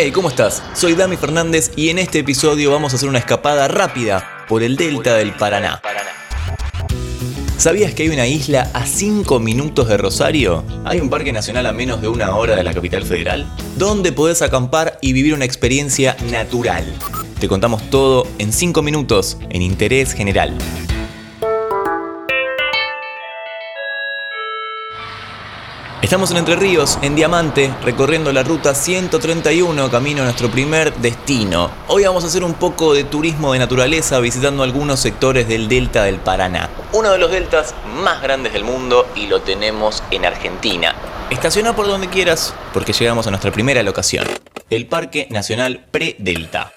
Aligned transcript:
Hey, 0.00 0.12
¿cómo 0.12 0.28
estás? 0.28 0.62
Soy 0.74 0.94
Dami 0.94 1.16
Fernández 1.16 1.72
y 1.74 1.88
en 1.88 1.98
este 1.98 2.20
episodio 2.20 2.70
vamos 2.70 2.92
a 2.92 2.96
hacer 2.96 3.08
una 3.08 3.18
escapada 3.18 3.66
rápida 3.66 4.44
por 4.46 4.62
el 4.62 4.76
delta 4.76 5.16
del 5.16 5.32
Paraná. 5.32 5.82
¿Sabías 7.56 7.94
que 7.94 8.04
hay 8.04 8.10
una 8.10 8.28
isla 8.28 8.70
a 8.74 8.86
5 8.86 9.40
minutos 9.40 9.88
de 9.88 9.96
Rosario? 9.96 10.62
Hay 10.84 11.00
un 11.00 11.10
parque 11.10 11.32
nacional 11.32 11.66
a 11.66 11.72
menos 11.72 12.00
de 12.00 12.06
una 12.06 12.36
hora 12.36 12.54
de 12.54 12.62
la 12.62 12.72
capital 12.72 13.02
federal, 13.02 13.44
donde 13.76 14.12
podés 14.12 14.40
acampar 14.40 14.98
y 15.02 15.12
vivir 15.14 15.34
una 15.34 15.46
experiencia 15.46 16.16
natural. 16.30 16.84
Te 17.40 17.48
contamos 17.48 17.90
todo 17.90 18.24
en 18.38 18.52
5 18.52 18.80
minutos 18.82 19.36
en 19.50 19.62
Interés 19.62 20.12
General. 20.12 20.56
Estamos 26.08 26.30
en 26.30 26.38
Entre 26.38 26.56
Ríos, 26.56 26.98
en 27.02 27.14
Diamante, 27.14 27.70
recorriendo 27.84 28.32
la 28.32 28.42
ruta 28.42 28.74
131, 28.74 29.90
camino 29.90 30.22
a 30.22 30.24
nuestro 30.24 30.50
primer 30.50 30.94
destino. 30.94 31.70
Hoy 31.86 32.04
vamos 32.04 32.24
a 32.24 32.28
hacer 32.28 32.44
un 32.44 32.54
poco 32.54 32.94
de 32.94 33.04
turismo 33.04 33.52
de 33.52 33.58
naturaleza 33.58 34.18
visitando 34.18 34.62
algunos 34.62 35.00
sectores 35.00 35.46
del 35.48 35.68
delta 35.68 36.04
del 36.04 36.16
Paraná. 36.16 36.70
Uno 36.94 37.10
de 37.10 37.18
los 37.18 37.30
deltas 37.30 37.74
más 38.02 38.22
grandes 38.22 38.54
del 38.54 38.64
mundo 38.64 39.06
y 39.16 39.26
lo 39.26 39.42
tenemos 39.42 40.02
en 40.10 40.24
Argentina. 40.24 40.94
Estaciona 41.28 41.76
por 41.76 41.86
donde 41.86 42.08
quieras 42.08 42.54
porque 42.72 42.94
llegamos 42.94 43.26
a 43.26 43.30
nuestra 43.30 43.52
primera 43.52 43.82
locación, 43.82 44.26
el 44.70 44.86
Parque 44.86 45.26
Nacional 45.28 45.84
Pre-Delta. 45.90 46.72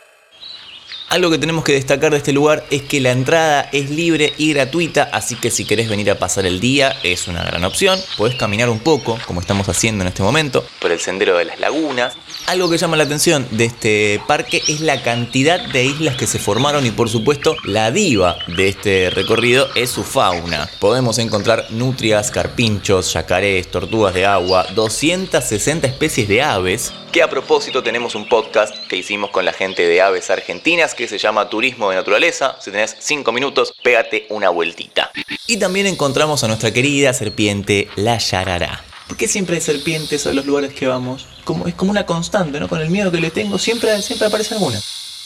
Algo 1.11 1.29
que 1.29 1.37
tenemos 1.37 1.65
que 1.65 1.73
destacar 1.73 2.11
de 2.11 2.19
este 2.19 2.31
lugar 2.31 2.63
es 2.71 2.83
que 2.83 3.01
la 3.01 3.11
entrada 3.11 3.67
es 3.73 3.89
libre 3.89 4.33
y 4.37 4.53
gratuita, 4.53 5.09
así 5.11 5.35
que 5.35 5.51
si 5.51 5.65
querés 5.65 5.89
venir 5.89 6.09
a 6.09 6.17
pasar 6.17 6.45
el 6.45 6.61
día 6.61 6.95
es 7.03 7.27
una 7.27 7.43
gran 7.43 7.65
opción. 7.65 7.99
Podés 8.15 8.35
caminar 8.35 8.69
un 8.69 8.79
poco, 8.79 9.19
como 9.27 9.41
estamos 9.41 9.67
haciendo 9.67 10.05
en 10.05 10.07
este 10.07 10.23
momento, 10.23 10.65
por 10.79 10.89
el 10.89 11.01
sendero 11.01 11.37
de 11.37 11.43
las 11.43 11.59
lagunas. 11.59 12.13
Algo 12.47 12.69
que 12.69 12.77
llama 12.77 12.95
la 12.95 13.03
atención 13.03 13.45
de 13.51 13.65
este 13.65 14.21
parque 14.25 14.63
es 14.69 14.79
la 14.79 15.03
cantidad 15.03 15.59
de 15.59 15.83
islas 15.83 16.15
que 16.15 16.27
se 16.27 16.39
formaron 16.39 16.85
y 16.85 16.91
por 16.91 17.09
supuesto 17.09 17.57
la 17.65 17.91
diva 17.91 18.37
de 18.47 18.69
este 18.69 19.09
recorrido 19.09 19.67
es 19.75 19.89
su 19.89 20.05
fauna. 20.05 20.69
Podemos 20.79 21.17
encontrar 21.17 21.65
nutrias, 21.71 22.31
carpinchos, 22.31 23.11
yacarés, 23.11 23.69
tortugas 23.69 24.13
de 24.13 24.25
agua, 24.25 24.65
260 24.75 25.87
especies 25.87 26.29
de 26.29 26.41
aves, 26.41 26.93
que 27.11 27.21
a 27.21 27.29
propósito 27.29 27.83
tenemos 27.83 28.15
un 28.15 28.27
podcast 28.29 28.73
que 28.87 28.95
hicimos 28.95 29.31
con 29.31 29.43
la 29.43 29.51
gente 29.51 29.85
de 29.85 30.01
Aves 30.01 30.29
Argentinas 30.29 30.95
que 30.95 31.09
se 31.09 31.17
llama 31.17 31.49
Turismo 31.49 31.89
de 31.89 31.97
Naturaleza. 31.97 32.55
Si 32.61 32.71
tenés 32.71 32.95
5 32.99 33.29
minutos, 33.33 33.73
pégate 33.83 34.27
una 34.29 34.49
vueltita. 34.49 35.11
Y 35.45 35.57
también 35.57 35.87
encontramos 35.87 36.43
a 36.43 36.47
nuestra 36.47 36.71
querida 36.71 37.13
serpiente, 37.13 37.89
la 37.97 38.17
yarará. 38.17 38.83
¿Por 39.07 39.17
qué 39.17 39.27
siempre 39.27 39.57
hay 39.57 39.61
serpientes 39.61 40.25
a 40.25 40.33
los 40.33 40.45
lugares 40.45 40.73
que 40.73 40.87
vamos? 40.87 41.27
Como, 41.43 41.67
es 41.67 41.73
como 41.73 41.91
una 41.91 42.05
constante, 42.05 42.61
¿no? 42.61 42.69
Con 42.69 42.79
el 42.79 42.89
miedo 42.89 43.11
que 43.11 43.19
le 43.19 43.29
tengo, 43.29 43.57
siempre, 43.57 44.01
siempre 44.01 44.27
aparece 44.27 44.53
alguna. 44.53 44.79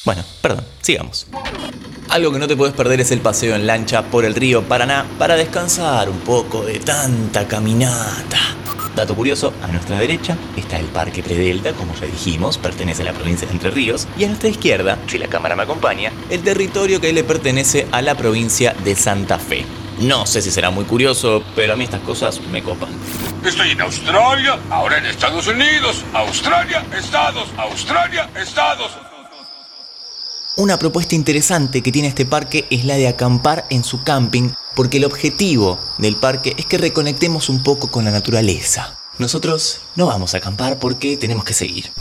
Bueno, 0.05 0.23
perdón, 0.41 0.65
sigamos. 0.81 1.27
Algo 2.09 2.31
que 2.31 2.39
no 2.39 2.47
te 2.47 2.55
puedes 2.55 2.73
perder 2.73 3.01
es 3.01 3.11
el 3.11 3.19
paseo 3.19 3.55
en 3.55 3.67
lancha 3.67 4.03
por 4.03 4.25
el 4.25 4.33
río 4.33 4.63
Paraná 4.63 5.05
para 5.19 5.35
descansar 5.35 6.09
un 6.09 6.19
poco 6.21 6.63
de 6.63 6.79
tanta 6.79 7.47
caminata. 7.47 8.64
Dato 8.95 9.13
curioso, 9.13 9.53
a 9.61 9.67
nuestra 9.67 9.99
derecha 9.99 10.37
está 10.55 10.79
el 10.79 10.85
Parque 10.85 11.21
Predelta, 11.21 11.73
como 11.73 11.93
ya 11.95 12.05
dijimos, 12.05 12.57
pertenece 12.57 13.01
a 13.01 13.05
la 13.05 13.13
provincia 13.13 13.45
de 13.45 13.53
Entre 13.53 13.69
Ríos, 13.69 14.07
y 14.17 14.23
a 14.23 14.27
nuestra 14.27 14.47
izquierda, 14.47 14.97
si 15.07 15.17
la 15.17 15.27
cámara 15.27 15.57
me 15.57 15.63
acompaña, 15.63 16.13
el 16.29 16.41
territorio 16.43 17.01
que 17.01 17.11
le 17.11 17.25
pertenece 17.25 17.87
a 17.91 18.01
la 18.01 18.15
provincia 18.15 18.73
de 18.85 18.95
Santa 18.95 19.37
Fe. 19.37 19.65
No 19.99 20.25
sé 20.25 20.41
si 20.41 20.49
será 20.49 20.69
muy 20.69 20.85
curioso, 20.85 21.43
pero 21.55 21.73
a 21.73 21.75
mí 21.75 21.83
estas 21.83 22.01
cosas 22.01 22.39
me 22.51 22.63
copan. 22.63 22.89
Estoy 23.45 23.71
en 23.71 23.81
Australia, 23.81 24.59
ahora 24.69 24.97
en 24.97 25.07
Estados 25.07 25.47
Unidos, 25.47 26.03
Australia, 26.13 26.85
Estados, 26.97 27.49
Australia, 27.57 28.29
Estados. 28.33 28.91
Una 30.57 30.79
propuesta 30.79 31.15
interesante 31.15 31.81
que 31.81 31.91
tiene 31.91 32.07
este 32.07 32.25
parque 32.25 32.65
es 32.69 32.85
la 32.85 32.95
de 32.95 33.09
acampar 33.09 33.65
en 33.69 33.83
su 33.83 34.03
camping, 34.03 34.51
porque 34.73 34.97
el 34.97 35.03
objetivo 35.03 35.77
del 35.97 36.15
parque 36.15 36.53
es 36.57 36.65
que 36.65 36.77
reconectemos 36.77 37.49
un 37.49 37.61
poco 37.61 37.91
con 37.91 38.05
la 38.05 38.11
naturaleza. 38.11 38.97
Nosotros 39.19 39.81
no 39.97 40.05
vamos 40.05 40.33
a 40.33 40.37
acampar 40.37 40.79
porque 40.79 41.17
tenemos 41.17 41.43
que 41.43 41.53
seguir. 41.53 41.91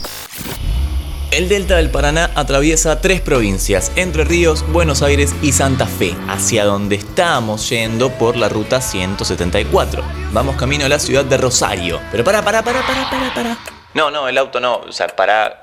El 1.32 1.48
delta 1.48 1.78
del 1.78 1.90
Paraná 1.90 2.30
atraviesa 2.36 3.00
tres 3.00 3.20
provincias, 3.20 3.90
Entre 3.96 4.22
Ríos, 4.22 4.64
Buenos 4.72 5.02
Aires 5.02 5.34
y 5.42 5.50
Santa 5.50 5.88
Fe, 5.88 6.14
hacia 6.28 6.64
donde 6.64 6.94
estamos 6.94 7.68
yendo 7.70 8.16
por 8.16 8.36
la 8.36 8.48
ruta 8.48 8.80
174. 8.80 10.04
Vamos 10.32 10.54
camino 10.54 10.84
a 10.84 10.88
la 10.88 11.00
ciudad 11.00 11.24
de 11.24 11.38
Rosario. 11.38 12.00
Pero 12.12 12.22
para, 12.22 12.44
para, 12.44 12.62
para, 12.62 12.86
para, 12.86 13.10
para, 13.10 13.34
para. 13.34 13.73
No, 13.94 14.10
no, 14.10 14.28
el 14.28 14.36
auto 14.38 14.58
no, 14.58 14.78
o 14.78 14.92
sea, 14.92 15.06
para 15.06 15.60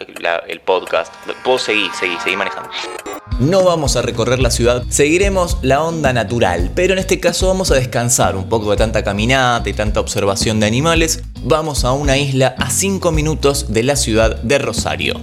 el 0.47 0.62
podcast. 0.62 1.14
Puedo 1.44 1.59
seguir, 1.59 1.92
seguir, 1.92 2.18
seguir 2.19 2.38
manejando. 2.38 2.69
No 3.40 3.64
vamos 3.64 3.97
a 3.97 4.02
recorrer 4.02 4.40
la 4.40 4.52
ciudad, 4.52 4.84
seguiremos 4.90 5.58
la 5.64 5.84
onda 5.84 6.14
natural, 6.14 6.72
pero 6.74 6.94
en 6.94 7.00
este 7.00 7.19
caso 7.19 7.47
vamos 7.47 7.72
a 7.72 7.75
descansar 7.75 8.38
un 8.38 8.47
poco 8.47 8.72
de 8.72 8.78
tanta 8.78 9.03
caminata 9.03 9.68
y 9.69 9.74
tanta 9.74 10.00
observación 10.00 10.62
de 10.62 10.68
animales. 10.68 11.24
Vamos 11.42 11.84
a 11.84 11.92
una 11.92 12.18
isla 12.18 12.56
a 12.58 12.69
5 12.69 13.12
minutos 13.12 13.74
de 13.74 13.84
la 13.84 13.97
ciudad 13.97 14.38
de 14.38 14.59
Rosario. 14.59 15.19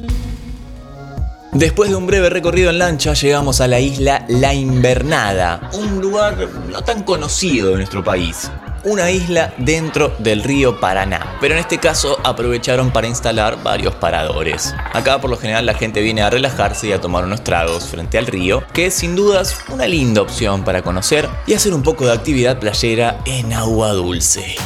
Después 1.52 1.88
de 1.88 1.96
un 1.96 2.06
breve 2.06 2.28
recorrido 2.28 2.69
en 2.69 2.78
lancha 2.78 3.14
llegamos 3.14 3.62
a 3.62 3.69
la 3.69 3.80
isla 3.80 4.26
La 4.28 4.52
Invernada, 4.52 5.70
un 5.72 6.00
lugar 6.00 6.36
no 6.70 6.82
tan 6.82 7.04
conocido 7.04 7.70
de 7.70 7.76
nuestro 7.76 8.04
país 8.04 8.50
una 8.84 9.10
isla 9.10 9.52
dentro 9.58 10.14
del 10.18 10.42
río 10.42 10.80
Paraná. 10.80 11.36
Pero 11.40 11.54
en 11.54 11.60
este 11.60 11.78
caso 11.78 12.18
aprovecharon 12.24 12.90
para 12.90 13.08
instalar 13.08 13.62
varios 13.62 13.94
paradores. 13.94 14.74
Acá 14.92 15.20
por 15.20 15.30
lo 15.30 15.36
general 15.36 15.66
la 15.66 15.74
gente 15.74 16.00
viene 16.00 16.22
a 16.22 16.30
relajarse 16.30 16.88
y 16.88 16.92
a 16.92 17.00
tomar 17.00 17.24
unos 17.24 17.44
tragos 17.44 17.86
frente 17.86 18.18
al 18.18 18.26
río, 18.26 18.62
que 18.72 18.86
es 18.86 18.94
sin 18.94 19.16
dudas 19.16 19.56
una 19.68 19.86
linda 19.86 20.22
opción 20.22 20.64
para 20.64 20.82
conocer 20.82 21.28
y 21.46 21.54
hacer 21.54 21.74
un 21.74 21.82
poco 21.82 22.06
de 22.06 22.12
actividad 22.12 22.58
playera 22.58 23.18
en 23.26 23.52
agua 23.52 23.92
dulce. 23.92 24.56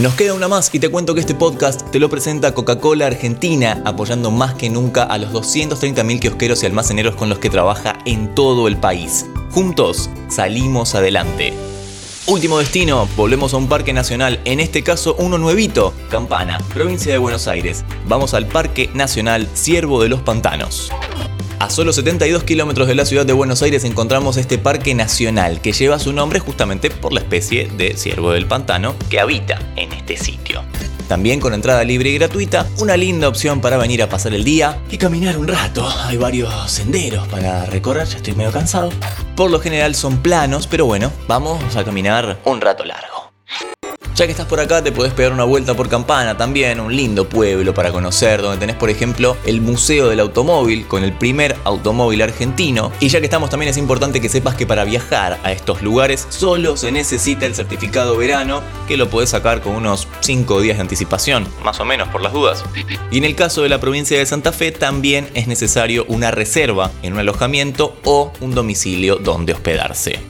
Nos 0.00 0.14
queda 0.14 0.32
una 0.32 0.48
más 0.48 0.74
y 0.74 0.78
te 0.78 0.88
cuento 0.88 1.14
que 1.14 1.20
este 1.20 1.34
podcast 1.34 1.90
te 1.90 1.98
lo 1.98 2.08
presenta 2.08 2.54
Coca-Cola 2.54 3.06
Argentina, 3.06 3.82
apoyando 3.84 4.30
más 4.30 4.54
que 4.54 4.70
nunca 4.70 5.02
a 5.02 5.18
los 5.18 5.30
230.000 5.30 6.20
kiosqueros 6.20 6.62
y 6.62 6.66
almaceneros 6.66 7.16
con 7.16 7.28
los 7.28 7.38
que 7.38 7.50
trabaja 7.50 7.98
en 8.06 8.34
todo 8.34 8.66
el 8.66 8.78
país. 8.78 9.26
Juntos 9.50 10.08
salimos 10.30 10.94
adelante. 10.94 11.69
Último 12.30 12.60
destino, 12.60 13.08
volvemos 13.16 13.54
a 13.54 13.56
un 13.56 13.68
parque 13.68 13.92
nacional, 13.92 14.38
en 14.44 14.60
este 14.60 14.84
caso 14.84 15.16
uno 15.18 15.36
nuevito, 15.36 15.92
Campana, 16.10 16.58
provincia 16.72 17.10
de 17.10 17.18
Buenos 17.18 17.48
Aires. 17.48 17.84
Vamos 18.06 18.34
al 18.34 18.46
Parque 18.46 18.88
Nacional 18.94 19.48
Ciervo 19.54 20.00
de 20.00 20.10
los 20.10 20.20
Pantanos. 20.20 20.92
A 21.58 21.70
solo 21.70 21.92
72 21.92 22.44
kilómetros 22.44 22.86
de 22.86 22.94
la 22.94 23.04
ciudad 23.04 23.26
de 23.26 23.32
Buenos 23.32 23.62
Aires 23.62 23.82
encontramos 23.82 24.36
este 24.36 24.58
parque 24.58 24.94
nacional 24.94 25.60
que 25.60 25.72
lleva 25.72 25.98
su 25.98 26.12
nombre 26.12 26.38
justamente 26.38 26.88
por 26.88 27.12
la 27.12 27.18
especie 27.18 27.66
de 27.66 27.96
ciervo 27.96 28.30
del 28.30 28.46
pantano 28.46 28.94
que 29.10 29.18
habita 29.18 29.58
en 29.74 29.92
este 29.92 30.16
sitio. 30.16 30.62
También 31.10 31.40
con 31.40 31.54
entrada 31.54 31.82
libre 31.82 32.10
y 32.10 32.18
gratuita, 32.18 32.68
una 32.78 32.96
linda 32.96 33.26
opción 33.26 33.60
para 33.60 33.76
venir 33.76 34.00
a 34.00 34.08
pasar 34.08 34.32
el 34.32 34.44
día 34.44 34.80
y 34.92 34.96
caminar 34.96 35.38
un 35.38 35.48
rato. 35.48 35.84
Hay 36.04 36.16
varios 36.16 36.70
senderos 36.70 37.26
para 37.26 37.66
recorrer, 37.66 38.06
ya 38.06 38.18
estoy 38.18 38.36
medio 38.36 38.52
cansado. 38.52 38.90
Por 39.34 39.50
lo 39.50 39.58
general 39.58 39.96
son 39.96 40.18
planos, 40.18 40.68
pero 40.68 40.86
bueno, 40.86 41.10
vamos 41.26 41.74
a 41.74 41.82
caminar 41.82 42.38
un 42.44 42.60
rato 42.60 42.84
largo. 42.84 43.19
Ya 44.20 44.26
que 44.26 44.32
estás 44.32 44.48
por 44.48 44.60
acá, 44.60 44.84
te 44.84 44.92
podés 44.92 45.14
pegar 45.14 45.32
una 45.32 45.44
vuelta 45.44 45.72
por 45.72 45.88
Campana 45.88 46.36
también, 46.36 46.78
un 46.78 46.94
lindo 46.94 47.26
pueblo 47.26 47.72
para 47.72 47.90
conocer, 47.90 48.42
donde 48.42 48.58
tenés, 48.58 48.76
por 48.76 48.90
ejemplo, 48.90 49.34
el 49.46 49.62
Museo 49.62 50.10
del 50.10 50.20
Automóvil, 50.20 50.86
con 50.86 51.04
el 51.04 51.14
primer 51.14 51.56
automóvil 51.64 52.20
argentino. 52.20 52.92
Y 53.00 53.08
ya 53.08 53.20
que 53.20 53.24
estamos, 53.24 53.48
también 53.48 53.70
es 53.70 53.78
importante 53.78 54.20
que 54.20 54.28
sepas 54.28 54.56
que 54.56 54.66
para 54.66 54.84
viajar 54.84 55.38
a 55.42 55.52
estos 55.52 55.80
lugares 55.80 56.26
solo 56.28 56.76
se 56.76 56.92
necesita 56.92 57.46
el 57.46 57.54
certificado 57.54 58.14
verano, 58.18 58.60
que 58.86 58.98
lo 58.98 59.08
podés 59.08 59.30
sacar 59.30 59.62
con 59.62 59.74
unos 59.74 60.06
5 60.20 60.60
días 60.60 60.76
de 60.76 60.82
anticipación, 60.82 61.48
más 61.64 61.80
o 61.80 61.86
menos 61.86 62.08
por 62.08 62.20
las 62.20 62.34
dudas. 62.34 62.62
Y 63.10 63.16
en 63.16 63.24
el 63.24 63.34
caso 63.34 63.62
de 63.62 63.70
la 63.70 63.80
provincia 63.80 64.18
de 64.18 64.26
Santa 64.26 64.52
Fe, 64.52 64.70
también 64.70 65.30
es 65.32 65.46
necesario 65.46 66.04
una 66.08 66.30
reserva 66.30 66.90
en 67.02 67.14
un 67.14 67.20
alojamiento 67.20 67.96
o 68.04 68.34
un 68.42 68.54
domicilio 68.54 69.16
donde 69.16 69.54
hospedarse. 69.54 70.29